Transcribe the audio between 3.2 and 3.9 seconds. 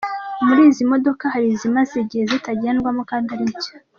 ari nshya.